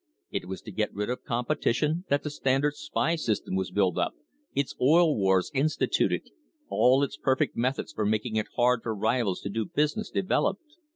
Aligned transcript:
It 0.31 0.47
was 0.47 0.63
to 0.63 0.71
get 0.71 0.91
rid 0.95 1.11
of 1.11 1.23
competition 1.23 2.05
that 2.09 2.23
the 2.23 2.31
Standard's 2.31 2.79
spy 2.79 3.15
system 3.15 3.53
was 3.53 3.69
built 3.69 3.99
up, 3.99 4.15
its 4.55 4.75
oil 4.81 5.15
wars 5.15 5.51
instituted, 5.53 6.31
all 6.69 7.03
its 7.03 7.17
per 7.17 7.35
fect 7.35 7.55
methods 7.55 7.93
for 7.93 8.07
making 8.07 8.35
it 8.35 8.47
hard 8.55 8.81
for 8.81 8.95
rivals 8.95 9.41
to 9.41 9.49
do 9.49 9.63
business 9.67 10.09
developed. 10.09 10.77